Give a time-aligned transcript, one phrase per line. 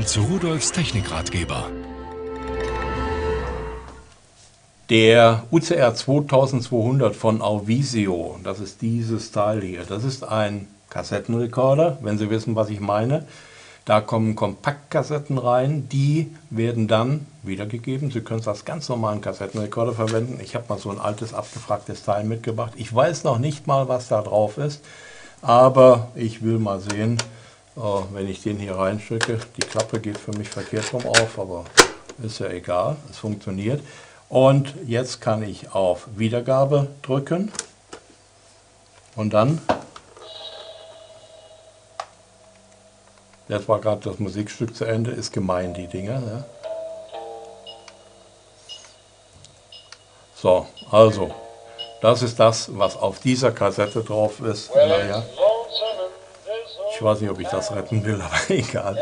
[0.00, 1.68] nun zu Rudolfs Technikratgeber.
[4.88, 12.16] Der UCR 2200 von Auvisio, das ist dieses Teil hier, das ist ein Kassettenrekorder, wenn
[12.16, 13.26] Sie wissen, was ich meine.
[13.84, 18.10] Da kommen Kompaktkassetten rein, die werden dann wiedergegeben.
[18.10, 20.40] Sie können es als ganz normalen Kassettenrekorder verwenden.
[20.42, 22.72] Ich habe mal so ein altes, abgefragtes Teil mitgebracht.
[22.76, 24.82] Ich weiß noch nicht mal, was da drauf ist,
[25.42, 27.18] aber ich will mal sehen,
[27.74, 29.38] wenn ich den hier reinstücke.
[29.56, 31.64] Die Klappe geht für mich verkehrt rum auf, aber
[32.22, 33.82] ist ja egal, es funktioniert.
[34.28, 37.50] Und jetzt kann ich auf Wiedergabe drücken
[39.16, 39.60] und dann
[43.50, 46.20] Jetzt war gerade das Musikstück zu Ende, ist gemein, die Dinger.
[46.20, 46.44] Ne?
[50.36, 51.34] So, also,
[52.00, 54.72] das ist das, was auf dieser Kassette drauf ist.
[54.72, 55.24] Naja,
[57.00, 58.98] ich weiß nicht, ob ich das retten will, aber egal.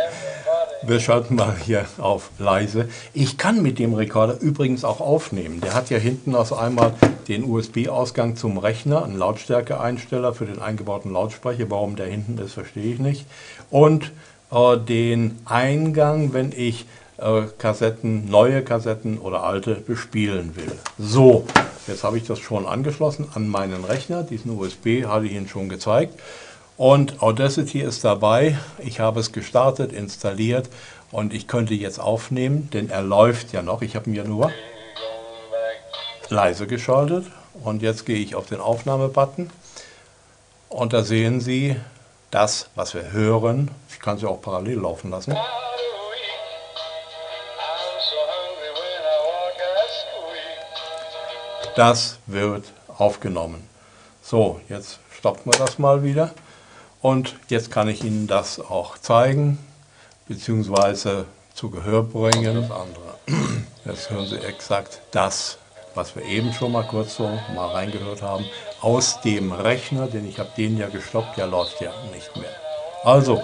[0.84, 2.88] Wir schalten mal hier auf leise.
[3.12, 5.60] Ich kann mit dem Rekorder übrigens auch aufnehmen.
[5.60, 6.92] Der hat ja hinten also einmal
[7.26, 11.68] den USB-Ausgang zum Rechner, einen Lautstärkeeinsteller für den eingebauten Lautsprecher.
[11.70, 13.26] Warum der hinten ist, verstehe ich nicht.
[13.68, 14.12] Und
[14.52, 20.70] äh, den Eingang, wenn ich äh, Kassetten, neue Kassetten oder alte bespielen will.
[21.00, 21.44] So,
[21.88, 24.22] jetzt habe ich das schon angeschlossen an meinen Rechner.
[24.22, 26.14] Diesen USB hatte ich Ihnen schon gezeigt.
[26.78, 28.56] Und Audacity ist dabei.
[28.78, 30.70] Ich habe es gestartet, installiert
[31.10, 33.82] und ich könnte jetzt aufnehmen, denn er läuft ja noch.
[33.82, 34.52] Ich habe ja nur
[36.28, 37.26] leise geschaltet
[37.64, 39.50] und jetzt gehe ich auf den Aufnahmebutton
[40.68, 41.74] und da sehen Sie,
[42.30, 45.36] das, was wir hören, ich kann sie auch parallel laufen lassen.
[51.74, 52.66] Das wird
[52.98, 53.68] aufgenommen.
[54.22, 56.32] So, jetzt stoppen wir das mal wieder.
[57.00, 59.58] Und jetzt kann ich Ihnen das auch zeigen,
[60.26, 62.56] beziehungsweise zu Gehör bringen.
[62.56, 63.58] Das andere.
[63.84, 65.58] Jetzt hören Sie exakt das,
[65.94, 68.44] was wir eben schon mal kurz so mal reingehört haben,
[68.80, 72.50] aus dem Rechner, denn ich habe den ja gestoppt, der läuft ja nicht mehr.
[73.04, 73.42] Also,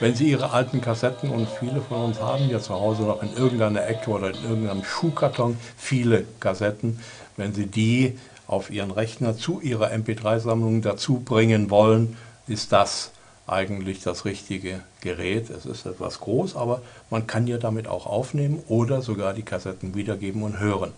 [0.00, 3.36] wenn Sie Ihre alten Kassetten und viele von uns haben ja zu Hause noch in
[3.36, 7.00] irgendeiner Ecke oder in irgendeinem Schuhkarton viele Kassetten,
[7.36, 12.16] wenn Sie die auf Ihren Rechner zu Ihrer MP3-Sammlung dazu bringen wollen,
[12.46, 13.10] ist das
[13.46, 15.50] eigentlich das richtige Gerät.
[15.50, 19.94] Es ist etwas groß, aber man kann ja damit auch aufnehmen oder sogar die Kassetten
[19.94, 20.92] wiedergeben und hören.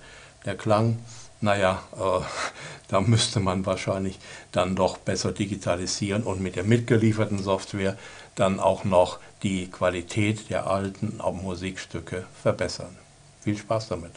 [0.44, 0.98] Der Klang,
[1.40, 2.20] naja, äh,
[2.88, 4.18] da müsste man wahrscheinlich
[4.52, 7.96] dann doch besser digitalisieren und mit der mitgelieferten Software
[8.34, 12.96] dann auch noch die Qualität der alten Musikstücke verbessern.
[13.40, 14.12] Viel Spaß damit!